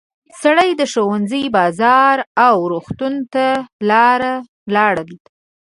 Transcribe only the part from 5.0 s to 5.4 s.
ده.